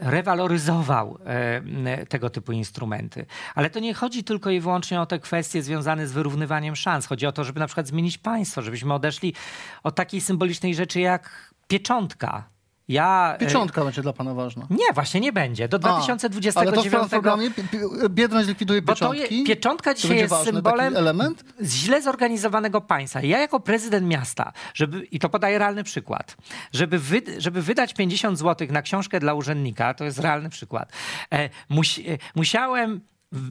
rewaloryzował 0.00 1.18
e, 1.24 2.06
tego 2.06 2.30
typu 2.30 2.52
instrumenty. 2.52 3.26
Ale 3.54 3.70
to 3.70 3.80
nie 3.80 3.94
chodzi 3.94 4.24
tylko 4.24 4.50
i 4.50 4.60
wyłącznie 4.60 5.00
o 5.00 5.06
te 5.06 5.18
kwestie 5.18 5.62
związane 5.62 6.06
z 6.06 6.12
wyrównywaniem 6.12 6.76
szans. 6.76 7.06
Chodzi 7.06 7.26
o 7.26 7.32
to, 7.32 7.44
żeby 7.44 7.60
na 7.60 7.66
przykład 7.66 7.86
zmienić 7.86 8.18
państwo, 8.18 8.62
żebyśmy 8.62 8.94
odeszli 8.94 9.34
od 9.82 9.94
takiej 9.94 10.20
symbolicznej 10.20 10.74
rzeczy 10.74 11.00
jak 11.00 11.54
pieczątka. 11.68 12.57
Ja, 12.88 13.34
e, 13.34 13.38
Pieczątka 13.38 13.84
będzie 13.84 14.02
dla 14.02 14.12
pana 14.12 14.34
ważna. 14.34 14.66
Nie, 14.70 14.92
właśnie 14.94 15.20
nie 15.20 15.32
będzie. 15.32 15.68
Do 15.68 15.76
A, 15.82 15.88
Ale 15.88 15.92
to 15.94 16.02
w 16.28 16.30
2029 16.30 17.10
programie 17.10 17.50
pi- 17.50 17.62
pi- 17.62 17.78
Biedroń 18.08 18.44
zlikwiduje 18.44 18.82
bo 18.82 18.92
to 18.94 19.10
pieczątki? 19.10 19.38
je, 19.38 19.46
pieczątka 19.46 19.90
To 19.90 19.96
dzisiaj 19.96 20.08
będzie 20.08 20.22
jest 20.22 20.34
ważny 20.34 20.52
symbolem 20.52 20.96
element? 20.96 21.44
z 21.60 21.74
źle 21.74 22.02
zorganizowanego 22.02 22.80
państwa. 22.80 23.20
Ja 23.22 23.38
jako 23.38 23.60
prezydent 23.60 24.06
miasta, 24.06 24.52
żeby, 24.74 25.04
i 25.04 25.18
to 25.18 25.28
podaję 25.28 25.58
realny 25.58 25.84
przykład, 25.84 26.36
żeby, 26.72 26.98
wy, 26.98 27.22
żeby 27.38 27.62
wydać 27.62 27.94
50 27.94 28.38
zł 28.38 28.68
na 28.70 28.82
książkę 28.82 29.20
dla 29.20 29.34
urzędnika, 29.34 29.94
to 29.94 30.04
jest 30.04 30.18
realny 30.18 30.50
przykład, 30.50 30.92
e, 31.32 31.50
musi, 31.68 32.10
e, 32.10 32.18
musiałem... 32.34 33.00
W, 33.32 33.50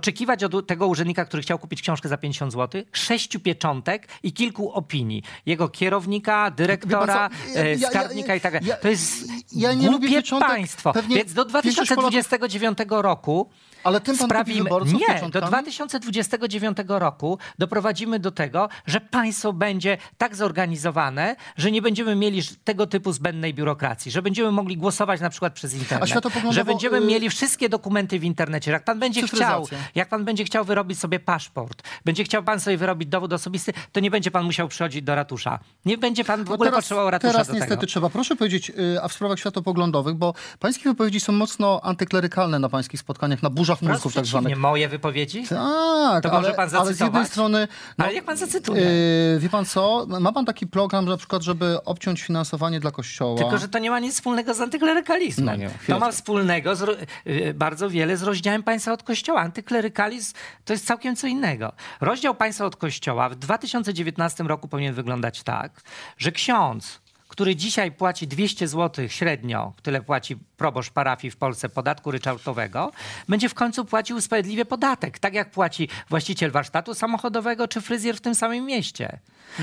Oczekiwać 0.00 0.44
od 0.44 0.66
tego 0.66 0.86
urzędnika, 0.86 1.24
który 1.24 1.42
chciał 1.42 1.58
kupić 1.58 1.82
książkę 1.82 2.08
za 2.08 2.16
50 2.16 2.52
zł, 2.52 2.82
sześciu 2.92 3.40
pieczątek 3.40 4.08
i 4.22 4.32
kilku 4.32 4.72
opinii. 4.72 5.22
Jego 5.46 5.68
kierownika, 5.68 6.50
dyrektora, 6.50 7.28
co? 7.30 7.50
Ja- 7.54 7.60
e, 7.60 7.64
ja- 7.70 7.74
ja- 7.76 7.88
skarbnika 7.88 8.34
i 8.34 8.40
tak 8.40 8.52
dalej. 8.52 8.68
ja- 8.68 8.76
To 8.76 8.88
jest 8.88 9.24
ja 9.52 9.72
nie 9.74 9.90
lubię 9.90 10.08
pieczątek. 10.08 10.48
państwo. 10.48 10.92
Więc 11.08 11.32
do 11.32 11.44
większość 11.44 11.88
Polaków- 11.88 12.10
2029 12.10 12.78
roku 13.02 13.50
Ale 13.86 14.00
tym 14.00 14.18
pan 14.18 14.26
sprawimy... 14.28 14.62
wyborców 14.62 15.00
Nie, 15.00 15.30
do 15.30 15.40
2029 15.40 16.78
roku 16.88 17.38
doprowadzimy 17.58 18.18
do 18.18 18.30
tego, 18.30 18.68
że 18.86 19.00
państwo 19.00 19.52
będzie 19.52 19.98
tak 20.18 20.36
zorganizowane, 20.36 21.36
że 21.56 21.70
nie 21.70 21.82
będziemy 21.82 22.16
mieli 22.16 22.42
tego 22.64 22.86
typu 22.86 23.12
zbędnej 23.12 23.54
biurokracji, 23.54 24.10
że 24.10 24.22
będziemy 24.22 24.52
mogli 24.52 24.76
głosować 24.76 25.20
na 25.20 25.30
przykład 25.30 25.52
przez 25.52 25.74
internet, 25.74 26.10
że 26.50 26.64
będziemy 26.64 26.96
y- 26.98 27.00
mieli 27.00 27.30
wszystkie 27.30 27.68
dokumenty 27.68 28.18
w 28.18 28.24
internecie. 28.24 28.70
Jak 28.70 28.84
pan 28.84 28.98
będzie 28.98 29.22
chciał, 29.22 29.68
jak 29.94 30.08
pan 30.08 30.24
będzie 30.24 30.44
chciał 30.44 30.64
wyrobić 30.64 30.98
sobie 30.98 31.20
paszport, 31.20 31.82
będzie 32.04 32.24
chciał 32.24 32.42
pan 32.42 32.60
sobie 32.60 32.76
wyrobić 32.76 33.08
dowód 33.08 33.32
osobisty, 33.32 33.72
to 33.92 34.00
nie 34.00 34.10
będzie 34.10 34.30
pan 34.30 34.44
musiał 34.44 34.68
przychodzić 34.68 35.02
do 35.02 35.14
ratusza. 35.14 35.58
Nie 35.84 35.98
będzie 35.98 36.24
pan 36.24 36.44
w 36.44 36.48
No 36.48 36.54
ogóle 36.54 36.70
teraz, 36.70 36.84
potrzebował 36.84 37.10
ratusza 37.10 37.32
Teraz 37.32 37.48
niestety 37.48 37.70
tego. 37.70 37.86
trzeba. 37.86 38.10
Proszę 38.10 38.36
powiedzieć, 38.36 38.70
y, 38.70 39.02
a 39.02 39.08
w 39.08 39.12
sprawach 39.12 39.38
światopoglądowych, 39.38 40.14
bo 40.14 40.34
pańskie 40.58 40.88
wypowiedzi 40.88 41.20
są 41.20 41.32
mocno 41.32 41.80
antyklerykalne 41.82 42.58
na 42.58 42.68
pańskich 42.68 43.00
spotkaniach, 43.00 43.42
na 43.42 43.50
burzach 43.50 43.75
Mózgów 43.82 44.14
tak 44.14 44.26
zwanych. 44.26 44.58
moje 44.58 44.88
wypowiedzi? 44.88 45.42
Tak, 45.48 46.22
To 46.22 46.28
może 46.28 46.46
ale, 46.48 46.54
pan 46.54 46.58
ale 46.58 46.68
z 46.68 46.72
jednej 46.74 46.94
zacytować? 46.94 47.28
strony... 47.28 47.68
No, 47.98 48.04
Ale 48.04 48.14
jak 48.14 48.24
pan 48.24 48.36
zacytuje? 48.36 48.80
Yy, 48.82 49.38
wie 49.40 49.48
pan 49.48 49.64
co? 49.64 50.06
Ma 50.20 50.32
pan 50.32 50.44
taki 50.44 50.66
program, 50.66 51.04
na 51.04 51.16
przykład, 51.16 51.42
żeby 51.42 51.78
obciąć 51.84 52.22
finansowanie 52.22 52.80
dla 52.80 52.90
kościoła. 52.90 53.38
Tylko, 53.38 53.58
że 53.58 53.68
to 53.68 53.78
nie 53.78 53.90
ma 53.90 53.98
nic 53.98 54.14
wspólnego 54.14 54.54
z 54.54 54.60
antyklerykalizmem. 54.60 55.46
No 55.46 55.56
nie, 55.56 55.70
to 55.86 55.98
ma 55.98 56.10
wspólnego 56.12 56.76
z, 56.76 56.82
y, 57.26 57.54
bardzo 57.54 57.90
wiele 57.90 58.16
z 58.16 58.22
rozdziałem 58.22 58.62
państwa 58.62 58.92
od 58.92 59.02
kościoła. 59.02 59.40
Antyklerykalizm 59.40 60.34
to 60.64 60.72
jest 60.72 60.86
całkiem 60.86 61.16
co 61.16 61.26
innego. 61.26 61.72
Rozdział 62.00 62.34
państwa 62.34 62.64
od 62.64 62.76
kościoła 62.76 63.28
w 63.28 63.34
2019 63.34 64.44
roku 64.44 64.68
powinien 64.68 64.94
wyglądać 64.94 65.42
tak, 65.42 65.82
że 66.18 66.32
ksiądz, 66.32 67.00
który 67.36 67.56
dzisiaj 67.56 67.92
płaci 67.92 68.28
200 68.28 68.68
zł 68.68 69.08
średnio, 69.08 69.72
tyle 69.82 70.02
płaci 70.02 70.36
proboszcz 70.56 70.90
parafii 70.90 71.30
w 71.30 71.36
Polsce 71.36 71.68
podatku 71.68 72.10
ryczałtowego, 72.10 72.92
będzie 73.28 73.48
w 73.48 73.54
końcu 73.54 73.84
płacił 73.84 74.20
sprawiedliwie 74.20 74.64
podatek, 74.64 75.18
tak 75.18 75.34
jak 75.34 75.50
płaci 75.50 75.88
właściciel 76.10 76.50
warsztatu 76.50 76.94
samochodowego 76.94 77.68
czy 77.68 77.80
fryzjer 77.80 78.16
w 78.16 78.20
tym 78.20 78.34
samym 78.34 78.66
mieście. 78.66 79.18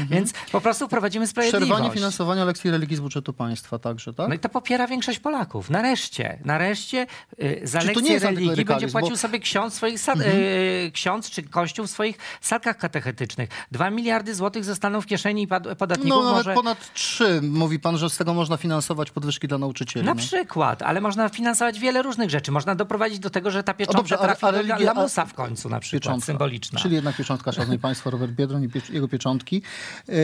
Więc 0.09 0.33
po 0.51 0.61
prostu 0.61 0.87
wprowadzimy 0.87 1.27
sprawiedliwość. 1.27 1.71
Przerwanie 1.71 1.93
finansowania 1.93 2.45
lekcji 2.45 2.71
religii 2.71 2.97
z 2.97 2.99
budżetu 2.99 3.33
państwa 3.33 3.79
także, 3.79 4.13
tak? 4.13 4.27
No 4.27 4.35
i 4.35 4.39
to 4.39 4.49
popiera 4.49 4.87
większość 4.87 5.19
Polaków. 5.19 5.69
Nareszcie, 5.69 6.39
nareszcie 6.45 7.07
y, 7.43 7.61
za 7.63 7.79
Czy 7.79 7.87
lekcję 7.87 8.19
religii 8.19 8.65
będzie 8.65 8.87
płacił 8.87 9.09
bo- 9.09 9.17
sobie 9.17 9.39
ksiądz, 9.39 9.73
swoich 9.73 9.99
sal- 9.99 10.21
y, 10.21 10.91
ksiądz 10.93 11.29
czy 11.29 11.43
kościół 11.43 11.87
w 11.87 11.89
swoich 11.89 12.17
salkach 12.41 12.77
katechetycznych. 12.77 13.49
Dwa 13.71 13.89
miliardy 13.89 14.35
złotych 14.35 14.63
zostaną 14.63 15.01
w 15.01 15.05
kieszeni 15.05 15.47
podatników. 15.47 16.09
No 16.09 16.23
nawet 16.23 16.37
może... 16.37 16.53
ponad 16.53 16.93
trzy. 16.93 17.41
Mówi 17.63 17.79
pan, 17.79 17.97
że 17.97 18.09
z 18.09 18.17
tego 18.17 18.33
można 18.33 18.57
finansować 18.57 19.11
podwyżki 19.11 19.47
dla 19.47 19.57
nauczycieli. 19.57 20.05
Na 20.05 20.13
no. 20.13 20.19
przykład, 20.21 20.81
ale 20.81 21.01
można 21.01 21.29
finansować 21.29 21.79
wiele 21.79 22.01
różnych 22.01 22.29
rzeczy. 22.29 22.51
Można 22.51 22.75
doprowadzić 22.75 23.19
do 23.19 23.29
tego, 23.29 23.51
że 23.51 23.63
ta 23.63 23.73
pieczątka 23.73 23.97
dobrze, 23.99 24.19
a- 24.19 24.21
trafi 24.23 24.45
a 24.45 24.51
do 24.51 24.57
religia- 24.57 24.79
lamusa 24.85 25.25
w 25.25 25.33
końcu 25.33 25.69
na 25.69 25.79
przykład, 25.79 26.01
Pieczątka. 26.01 26.25
symboliczna. 26.25 26.79
Czyli 26.79 26.95
jednak 26.95 27.15
pieczątka, 27.15 27.51
szanowni 27.51 27.79
państwo, 27.89 28.09
Robert 28.09 28.31
Biedroń 28.31 28.63
i 28.63 28.69
pie- 28.69 28.93
jego 28.93 29.07
pieczątki. 29.07 29.61
Yy, 30.07 30.15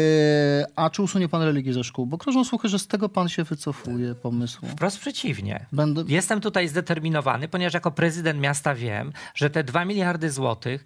a 0.76 0.90
czy 0.90 1.02
usunie 1.02 1.30
pan 1.30 1.42
religię 1.42 1.74
ze 1.74 1.84
szkół? 1.84 2.06
Bo 2.06 2.18
krążą 2.18 2.44
słuchy, 2.46 2.70
że 2.70 2.80
z 2.80 2.88
tego 2.88 3.10
pan 3.10 3.30
się 3.30 3.44
wycofuje 3.44 4.16
pomysłu. 4.16 4.68
Wprost 4.68 5.00
przeciwnie. 5.00 5.66
Będę... 5.72 6.04
Jestem 6.08 6.42
tutaj 6.42 6.68
zdeterminowany, 6.68 7.48
ponieważ 7.48 7.74
jako 7.74 7.92
prezydent 7.92 8.40
miasta 8.40 8.76
wiem, 8.76 9.12
że 9.36 9.50
te 9.50 9.64
2 9.64 9.86
miliardy 9.86 10.32
złotych 10.32 10.84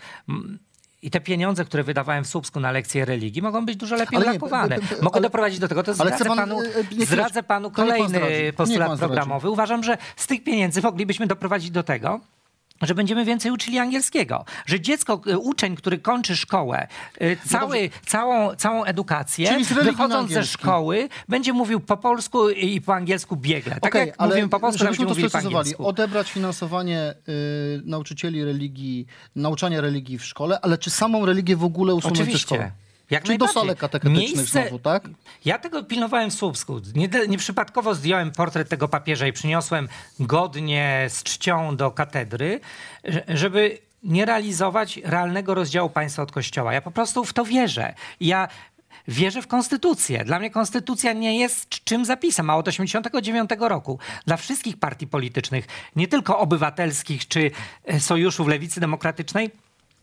i 1.04 1.12
te 1.12 1.22
pieniądze, 1.22 1.66
które 1.66 1.84
wydawałem 1.84 2.24
w 2.24 2.28
Słupsku 2.28 2.60
na 2.60 2.72
lekcje 2.72 3.06
religii, 3.06 3.42
mogą 3.42 3.66
być 3.66 3.76
dużo 3.76 3.96
lepiej 3.96 4.20
Mogę 5.02 5.16
ale- 5.16 5.22
doprowadzić 5.22 5.60
do 5.60 5.68
tego, 5.68 5.84
to 5.84 5.94
ale 6.00 6.12
chce 6.12 6.24
zdradzę, 6.24 6.26
pan, 6.26 6.38
panu, 6.38 6.62
e, 6.62 6.66
e, 6.66 6.96
nie 6.98 7.06
zdradzę 7.06 7.44
panu 7.44 7.72
kolejny 7.72 8.20
postulat 8.58 9.00
programowy. 9.00 9.50
Uważam, 9.50 9.84
że 9.84 9.98
z 10.16 10.28
tych 10.28 10.44
pieniędzy 10.44 10.82
moglibyśmy 10.82 11.28
doprowadzić 11.28 11.72
do 11.72 11.84
tego, 11.84 12.20
że 12.86 12.96
będziemy 12.96 13.26
więcej 13.26 13.52
uczyli 13.52 13.80
angielskiego. 13.80 14.46
Że 14.66 14.82
dziecko, 14.82 15.22
y, 15.28 15.38
uczeń, 15.38 15.76
który 15.76 15.98
kończy 15.98 16.36
szkołę, 16.36 16.88
y, 17.22 17.38
cały, 17.50 17.90
całą, 18.06 18.56
całą 18.56 18.84
edukację, 18.84 19.58
wychodząc 19.84 20.32
ze 20.32 20.44
szkoły, 20.44 21.10
będzie 21.30 21.54
mówił 21.54 21.80
po 21.80 21.98
polsku 21.98 22.50
i 22.50 22.82
po 22.82 22.96
angielsku 22.96 23.36
biegle. 23.36 23.74
Tak 23.74 23.86
Okej, 23.86 24.08
jak 24.08 24.20
mówimy 24.20 24.50
po 24.50 24.60
polsku, 24.60 24.80
żebyśmy 24.80 25.06
to 25.06 25.16
po 25.16 25.16
sprecyzowali. 25.16 25.78
Odebrać 25.78 26.32
finansowanie 26.32 27.14
y, 27.30 27.82
nauczycieli 27.86 28.46
religii, 28.46 29.08
nauczania 29.36 29.82
religii 29.82 30.18
w 30.18 30.26
szkole, 30.26 30.60
ale 30.62 30.78
czy 30.78 30.90
samą 30.90 31.26
religię 31.26 31.56
w 31.56 31.64
ogóle 31.64 31.96
usunąć 31.96 32.32
ze 32.32 32.40
szkoły? 32.40 32.72
Jak 33.10 33.24
Czyli 33.24 33.38
do 33.38 33.48
salek 33.48 33.80
katechetycznych 33.80 34.36
Miejsce- 34.36 34.62
znowu, 34.62 34.80
tak? 34.80 35.04
Ja 35.46 35.60
tego 35.60 35.84
pilnowałem 35.84 36.32
w 36.32 36.34
Słupsku. 36.34 36.82
Nie, 36.96 37.10
nieprzypadkowo 37.28 37.96
zdjąłem 37.96 38.32
portret 38.32 38.70
tego 38.70 38.88
papieża 38.88 39.28
i 39.28 39.34
przyniosłem 39.34 39.88
godnie 40.20 41.06
z 41.10 41.24
czcią 41.24 41.76
do 41.76 41.92
katedry, 41.92 42.60
że- 43.04 43.24
żeby 43.28 43.78
nie 44.04 44.26
realizować 44.26 44.98
realnego 44.98 45.54
rozdziału 45.54 45.90
państwa 45.90 46.24
od 46.24 46.32
kościoła. 46.32 46.74
Ja 46.74 46.82
po 46.82 46.92
prostu 46.92 47.26
w 47.26 47.34
to 47.34 47.46
wierzę. 47.46 47.94
Ja 48.20 48.48
wierzę 49.08 49.42
w 49.42 49.48
konstytucję. 49.48 50.26
Dla 50.26 50.40
mnie 50.40 50.50
konstytucja 50.52 51.14
nie 51.14 51.40
jest 51.40 51.70
czym 51.70 52.06
zapisem, 52.06 52.50
a 52.50 52.56
od 52.58 52.66
1989 52.66 53.70
roku 53.70 54.00
dla 54.26 54.38
wszystkich 54.38 54.78
partii 54.80 55.08
politycznych, 55.08 55.68
nie 55.96 56.08
tylko 56.08 56.40
obywatelskich 56.40 57.28
czy 57.28 57.52
e, 57.86 58.00
sojuszów 58.00 58.48
lewicy 58.48 58.80
demokratycznej, 58.80 59.52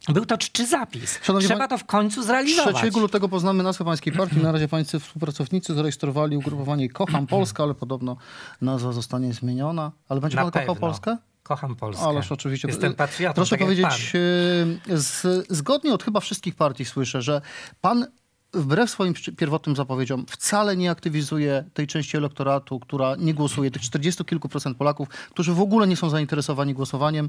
był 0.08 0.26
to 0.26 0.38
czczy 0.38 0.66
zapis. 0.66 1.18
Szanowni 1.22 1.48
Trzeba 1.48 1.68
to 1.68 1.78
w 1.78 1.84
końcu 1.84 2.22
zrealizować. 2.22 2.76
3 2.76 3.00
lutego 3.00 3.28
poznamy 3.28 3.62
nazwę 3.62 3.84
pańskiej 3.84 4.12
partii. 4.12 4.36
Na 4.36 4.52
razie 4.52 4.68
pańscy 4.68 5.00
współpracownicy 5.00 5.74
zarejestrowali 5.74 6.36
ugrupowanie 6.36 6.88
Kocham 6.88 7.26
Polskę, 7.26 7.62
ale 7.62 7.74
podobno 7.74 8.16
nazwa 8.60 8.92
zostanie 8.92 9.32
zmieniona. 9.32 9.92
Ale 10.08 10.20
będzie 10.20 10.36
Na 10.36 10.42
pan 10.42 10.50
kochał 10.50 10.66
pewno. 10.66 10.80
Polskę? 10.80 11.16
Kocham 11.42 11.76
Polskę. 11.76 12.04
Ależ 12.04 12.32
oczywiście. 12.32 12.68
Jestem 12.68 12.94
patriotą, 12.94 13.34
Proszę 13.34 13.50
tak 13.50 13.60
powiedzieć, 13.60 14.12
y, 14.14 14.98
z, 14.98 15.46
zgodnie 15.50 15.94
od 15.94 16.04
chyba 16.04 16.20
wszystkich 16.20 16.54
partii 16.54 16.84
słyszę, 16.84 17.22
że 17.22 17.40
pan 17.80 18.06
wbrew 18.52 18.90
swoim 18.90 19.14
pierwotnym 19.36 19.76
zapowiedziom 19.76 20.26
wcale 20.26 20.76
nie 20.76 20.90
aktywizuje 20.90 21.64
tej 21.74 21.86
części 21.86 22.16
elektoratu, 22.16 22.80
która 22.80 23.16
nie 23.18 23.34
głosuje, 23.34 23.70
tych 23.70 23.82
40 23.82 24.24
kilku 24.24 24.48
procent 24.48 24.78
Polaków, 24.78 25.08
którzy 25.08 25.52
w 25.52 25.60
ogóle 25.60 25.86
nie 25.86 25.96
są 25.96 26.10
zainteresowani 26.10 26.74
głosowaniem. 26.74 27.28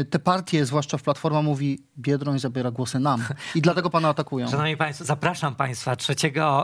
Y, 0.00 0.04
Te 0.04 0.18
partie, 0.18 0.66
zwłaszcza 0.66 0.98
w 0.98 1.02
Platforma 1.02 1.42
mówi, 1.42 1.82
Biedroń 1.98 2.38
zabiera 2.38 2.70
głosy 2.70 2.98
nam. 2.98 3.24
I 3.54 3.60
dlatego 3.62 3.90
pana 3.90 4.08
atakują. 4.08 4.48
Szanowni 4.48 4.76
Państwo, 4.76 5.04
zapraszam 5.04 5.54
Państwa 5.54 5.96
3 5.96 6.14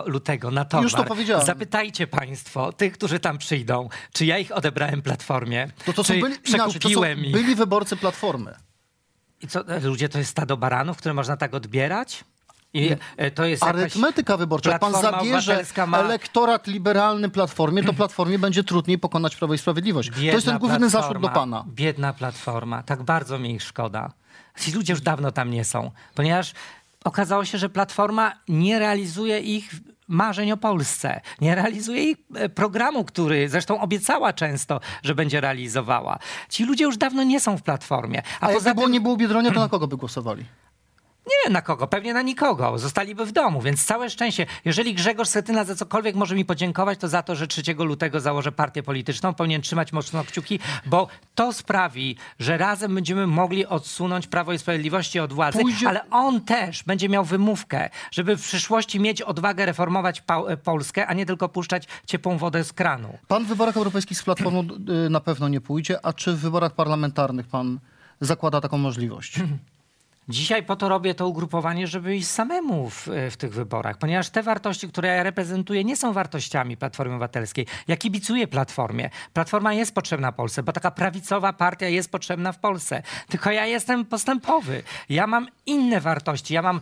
lutego 0.06 0.50
na 0.50 0.64
towar. 0.64 0.84
Już 0.84 0.92
to 0.92 1.04
powiedziałem. 1.04 1.46
Zapytajcie 1.46 2.06
Państwo 2.06 2.72
tych, 2.72 2.92
którzy 2.92 3.18
tam 3.18 3.38
przyjdą, 3.38 3.88
czy 4.12 4.26
ja 4.26 4.38
ich 4.38 4.52
odebrałem 4.52 5.02
Platformie, 5.02 5.68
To, 5.84 5.92
to 5.92 6.04
czy 6.04 6.12
są 6.14 6.20
byli, 6.20 6.34
inaczej, 6.34 6.58
to 6.58 6.64
są 6.64 6.70
przekupiłem 6.70 7.22
byli 7.32 7.54
wyborcy 7.54 7.96
Platformy. 7.96 8.54
I 9.42 9.48
co, 9.48 9.68
e, 9.68 9.80
ludzie, 9.80 10.08
to 10.08 10.18
jest 10.18 10.30
stado 10.30 10.56
baranów, 10.56 10.96
które 10.96 11.14
można 11.14 11.36
tak 11.36 11.54
odbierać? 11.54 12.24
I 12.76 12.96
e, 13.16 13.30
to 13.30 13.44
jest. 13.44 13.62
Arytmetyka 13.62 14.36
wyborcza. 14.36 14.70
Jak 14.70 14.80
pan 14.80 14.92
zabierze 14.92 15.64
ma- 15.86 15.98
elektorat 15.98 16.66
liberalny 16.66 17.28
Platformie, 17.30 17.82
to 17.82 17.92
Platformie 17.92 18.38
będzie 18.38 18.64
trudniej 18.64 18.98
pokonać 18.98 19.36
Prawo 19.36 19.54
i 19.54 19.58
Sprawiedliwość. 19.58 20.10
to 20.10 20.20
jest 20.20 20.32
ten 20.32 20.40
Biedna 20.40 20.58
główny 20.58 20.90
zarzut 20.90 21.18
do 21.18 21.28
pana. 21.28 21.64
Biedna 21.68 22.12
platforma. 22.12 22.82
Tak 22.82 23.02
bardzo 23.02 23.38
mi 23.38 23.54
ich 23.54 23.62
szkoda. 23.62 24.12
Ci 24.60 24.72
ludzie 24.72 24.92
już 24.92 25.00
dawno 25.02 25.32
tam 25.32 25.50
nie 25.50 25.64
są, 25.64 25.90
ponieważ 26.14 26.52
okazało 27.04 27.44
się, 27.44 27.58
że 27.58 27.68
platforma 27.68 28.32
nie 28.48 28.78
realizuje 28.78 29.40
ich 29.40 29.70
marzeń 30.08 30.52
o 30.52 30.56
Polsce. 30.56 31.20
Nie 31.40 31.54
realizuje 31.54 32.04
ich 32.10 32.16
e, 32.34 32.48
programu, 32.48 33.04
który 33.04 33.48
zresztą 33.48 33.80
obiecała 33.80 34.32
często, 34.32 34.80
że 35.02 35.14
będzie 35.14 35.40
realizowała. 35.40 36.18
Ci 36.48 36.64
ludzie 36.64 36.84
już 36.84 36.96
dawno 36.96 37.22
nie 37.22 37.40
są 37.40 37.56
w 37.56 37.62
platformie. 37.62 38.22
A, 38.40 38.46
A 38.46 38.52
poza 38.52 38.68
jakby 38.68 38.74
było, 38.74 38.86
tym 38.86 38.92
nie 38.92 39.00
było 39.00 39.16
Biedronia, 39.16 39.50
to 39.50 39.60
na 39.60 39.68
kogo 39.74 39.86
by 39.86 39.96
głosowali? 39.96 40.44
Nie 41.26 41.34
wiem 41.44 41.52
na 41.52 41.62
kogo, 41.62 41.86
pewnie 41.86 42.14
na 42.14 42.22
nikogo. 42.22 42.78
Zostaliby 42.78 43.26
w 43.26 43.32
domu, 43.32 43.60
więc 43.60 43.84
całe 43.84 44.10
szczęście. 44.10 44.46
Jeżeli 44.64 44.94
Grzegorz 44.94 45.28
Setyna 45.28 45.64
za 45.64 45.74
cokolwiek 45.74 46.16
może 46.16 46.34
mi 46.34 46.44
podziękować, 46.44 46.98
to 46.98 47.08
za 47.08 47.22
to, 47.22 47.36
że 47.36 47.46
3 47.46 47.62
lutego 47.78 48.20
założę 48.20 48.52
partię 48.52 48.82
polityczną. 48.82 49.34
Powinien 49.34 49.62
trzymać 49.62 49.92
mocno 49.92 50.24
kciuki, 50.24 50.58
bo 50.86 51.08
to 51.34 51.52
sprawi, 51.52 52.16
że 52.38 52.58
razem 52.58 52.94
będziemy 52.94 53.26
mogli 53.26 53.66
odsunąć 53.66 54.26
Prawo 54.26 54.52
i 54.52 54.58
Sprawiedliwości 54.58 55.20
od 55.20 55.32
władzy, 55.32 55.58
Pójdzie- 55.58 55.88
ale 55.88 56.10
on 56.10 56.40
też 56.40 56.82
będzie 56.82 57.08
miał 57.08 57.24
wymówkę, 57.24 57.90
żeby 58.10 58.36
w 58.36 58.42
przyszłości 58.42 59.00
mieć 59.00 59.22
odwagę 59.22 59.66
reformować 59.66 60.20
pa- 60.20 60.56
Polskę, 60.64 61.06
a 61.06 61.14
nie 61.14 61.26
tylko 61.26 61.48
puszczać 61.48 61.88
ciepłą 62.06 62.38
wodę 62.38 62.64
z 62.64 62.72
kranu. 62.72 63.18
Pan 63.28 63.44
w 63.44 63.48
wyborach 63.48 63.76
europejskich 63.76 64.18
z 64.18 64.22
Platformą 64.22 64.64
y, 65.06 65.10
na 65.10 65.20
pewno 65.20 65.48
nie 65.48 65.60
pójdzie, 65.60 66.06
a 66.06 66.12
czy 66.12 66.32
w 66.32 66.38
wyborach 66.40 66.72
parlamentarnych 66.74 67.46
pan 67.46 67.78
zakłada 68.20 68.60
taką 68.60 68.78
możliwość? 68.78 69.38
Dzisiaj 70.28 70.62
po 70.62 70.76
to 70.76 70.88
robię 70.88 71.14
to 71.14 71.28
ugrupowanie, 71.28 71.86
żeby 71.86 72.16
iść 72.16 72.28
samemu 72.28 72.90
w, 72.90 73.08
w 73.30 73.36
tych 73.36 73.54
wyborach, 73.54 73.98
ponieważ 73.98 74.30
te 74.30 74.42
wartości, 74.42 74.88
które 74.88 75.08
ja 75.08 75.22
reprezentuję, 75.22 75.84
nie 75.84 75.96
są 75.96 76.12
wartościami 76.12 76.76
Platformy 76.76 77.14
Obywatelskiej. 77.14 77.66
Ja 77.88 77.96
kibicuję 77.96 78.46
Platformie. 78.48 79.10
Platforma 79.32 79.72
jest 79.72 79.94
potrzebna 79.94 80.32
Polsce, 80.32 80.62
bo 80.62 80.72
taka 80.72 80.90
prawicowa 80.90 81.52
partia 81.52 81.88
jest 81.88 82.10
potrzebna 82.10 82.52
w 82.52 82.58
Polsce. 82.58 83.02
Tylko 83.28 83.50
ja 83.50 83.66
jestem 83.66 84.04
postępowy. 84.04 84.82
Ja 85.08 85.26
mam 85.26 85.48
inne 85.66 86.00
wartości. 86.00 86.54
Ja 86.54 86.62
mam 86.62 86.80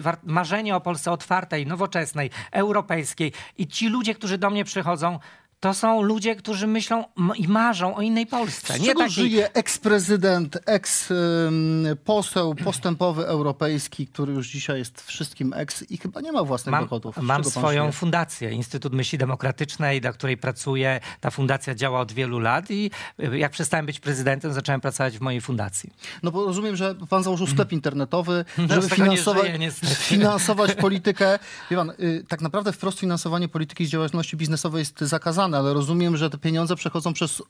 war- 0.00 0.18
marzenie 0.24 0.76
o 0.76 0.80
Polsce 0.80 1.12
otwartej, 1.12 1.66
nowoczesnej, 1.66 2.30
europejskiej. 2.52 3.32
I 3.58 3.66
ci 3.66 3.88
ludzie, 3.88 4.14
którzy 4.14 4.38
do 4.38 4.50
mnie 4.50 4.64
przychodzą, 4.64 5.18
to 5.60 5.74
są 5.74 6.02
ludzie, 6.02 6.36
którzy 6.36 6.66
myślą 6.66 7.04
i 7.36 7.48
marzą 7.48 7.96
o 7.96 8.02
innej 8.02 8.26
Polsce. 8.26 8.74
Z 8.74 8.80
Nie 8.80 8.86
czego 8.86 9.00
takiej... 9.00 9.14
żyje 9.14 9.52
eks-prezydent, 9.52 10.58
eks-poseł 10.66 12.54
postępowy 12.54 13.26
europejski, 13.26 14.06
który 14.06 14.32
już 14.32 14.48
dzisiaj 14.48 14.78
jest 14.78 15.02
wszystkim 15.02 15.52
eks 15.52 15.84
i 15.90 15.98
chyba 15.98 16.20
nie 16.20 16.32
ma 16.32 16.44
własnych 16.44 16.70
Mam, 16.72 16.84
dochodów. 16.84 17.16
Z 17.16 17.20
mam 17.20 17.44
swoją 17.44 17.82
żyje? 17.82 17.92
fundację, 17.92 18.50
Instytut 18.52 18.92
Myśli 18.92 19.18
Demokratycznej, 19.18 20.00
dla 20.00 20.12
której 20.12 20.36
pracuję. 20.36 21.00
Ta 21.20 21.30
fundacja 21.30 21.74
działa 21.74 22.00
od 22.00 22.12
wielu 22.12 22.38
lat 22.38 22.70
i 22.70 22.90
y, 23.20 23.38
jak 23.38 23.52
przestałem 23.52 23.86
być 23.86 24.00
prezydentem, 24.00 24.52
zacząłem 24.52 24.80
pracować 24.80 25.18
w 25.18 25.20
mojej 25.20 25.40
fundacji. 25.40 25.90
No 26.22 26.30
bo 26.30 26.44
rozumiem, 26.46 26.76
że 26.76 26.94
pan 27.10 27.22
założył 27.22 27.46
sklep 27.46 27.72
internetowy, 27.72 28.44
No, 28.58 28.74
żeby 28.74 28.88
finansować, 28.88 29.58
niestety. 29.58 29.94
finansować 30.14 30.74
politykę. 30.74 31.38
Wie 31.70 31.76
pan, 31.76 31.90
y, 32.00 32.24
tak 32.28 32.40
naprawdę 32.40 32.72
wprost 32.72 32.98
finansowanie 32.98 33.48
polityki 33.48 33.86
z 33.86 33.88
działalności 33.88 34.36
biznesowej 34.36 34.78
jest 34.78 35.00
zakazane, 35.00 35.47
ale 35.54 35.74
rozumiem, 35.74 36.16
że 36.16 36.30
te 36.30 36.38
pieniądze 36.38 36.76
przechodzą 36.76 37.12
przez 37.12 37.42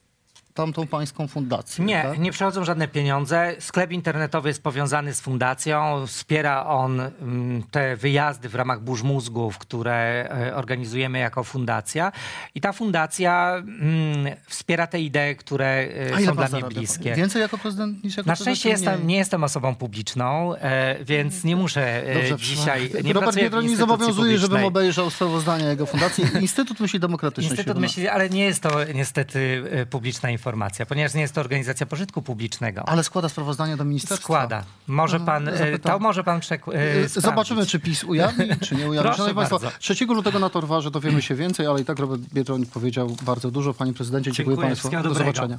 tamtą 0.59 0.87
pańską 0.87 1.29
fundację. 1.29 1.85
Nie, 1.85 2.03
tak? 2.03 2.19
nie 2.19 2.33
przechodzą 2.33 2.65
żadne 2.65 2.89
pieniądze. 2.89 3.55
Sklep 3.59 3.93
internetowy 3.93 4.49
jest 4.49 4.63
powiązany 4.63 5.15
z 5.15 5.21
fundacją. 5.21 6.07
Wspiera 6.07 6.67
on 6.67 7.01
mm, 7.01 7.63
te 7.71 7.97
wyjazdy 7.97 8.49
w 8.49 8.55
ramach 8.55 8.81
burz 8.81 9.03
mózgów, 9.03 9.59
które 9.59 10.29
e, 10.31 10.55
organizujemy 10.57 11.19
jako 11.19 11.45
fundacja. 11.45 12.13
I 12.55 12.61
ta 12.61 12.73
fundacja 12.73 13.55
mm, 13.57 14.37
wspiera 14.47 14.87
te 14.87 15.01
idee, 15.01 15.37
które 15.37 15.67
e, 15.67 16.15
A 16.17 16.21
są 16.21 16.35
dla 16.35 16.49
mnie 16.49 16.63
bliskie. 16.63 17.15
Więcej 17.15 17.43
jako 17.43 17.59
prezydent 17.59 18.05
niż 18.05 18.17
jako 18.17 18.29
Na 18.29 18.37
szczęście 18.37 18.69
jestem, 18.69 19.07
nie 19.07 19.17
jestem 19.17 19.45
osobą 19.45 19.75
publiczną, 19.75 20.55
e, 20.55 21.05
więc 21.05 21.45
nie 21.45 21.57
muszę 21.57 22.07
e, 22.07 22.15
Dobrze, 22.15 22.37
dzisiaj. 22.37 22.91
Nie 23.05 23.13
Robert 23.13 23.37
Biedroń 23.37 23.67
nie 23.67 23.77
zobowiązuje, 23.77 24.39
żebym 24.39 24.65
obejrzał 24.65 25.11
sprawozdania 25.11 25.69
jego 25.69 25.87
fundacji. 25.87 26.25
Instytut 26.41 26.81
Myśli 26.81 27.01
Demokratycznej. 27.01 27.51
Instytut 27.51 27.79
Myśli, 27.79 28.09
ale 28.09 28.31
nie 28.31 28.45
jest 28.45 28.63
to 28.63 28.71
niestety 28.95 29.65
publiczna 29.91 30.31
informacja, 30.31 30.48
ponieważ 30.87 31.15
nie 31.15 31.21
jest 31.21 31.35
to 31.35 31.41
organizacja 31.41 31.87
pożytku 31.87 32.23
publicznego. 32.23 32.89
Ale 32.89 33.05
składa 33.05 33.29
sprawozdania 33.29 33.77
do 33.77 33.85
ministerstwa. 33.85 34.25
Składa. 34.25 34.65
Może 34.87 35.21
pan, 35.21 35.49
e, 35.49 35.57
zapytam. 35.57 35.93
to 35.93 35.99
może 35.99 36.25
pan 36.25 36.41
przek- 36.41 36.75
e, 36.75 37.09
sprawdzić. 37.09 37.13
Zobaczymy, 37.13 37.67
czy 37.67 37.81
PiS 37.81 38.05
ujawni, 38.05 38.49
czy 38.61 38.75
nie 38.75 38.89
ujawni. 38.89 39.13
Proszę 39.15 39.35
bardzo. 39.35 39.61
3 39.79 40.15
lutego 40.15 40.39
na 40.39 40.51
Torwarze 40.51 40.91
dowiemy 40.91 41.23
się 41.23 41.35
więcej, 41.35 41.67
ale 41.67 41.81
i 41.81 41.85
tak 41.85 41.99
Robert 41.99 42.23
Biedroń 42.23 42.67
powiedział 42.67 43.17
bardzo 43.23 43.51
dużo. 43.51 43.75
Panie 43.75 43.93
prezydencie, 43.93 44.33
dziękuję, 44.33 44.57
Dziękuję, 44.57 44.77
Państwu. 44.77 45.09
Do 45.09 45.15
zobaczenia. 45.15 45.59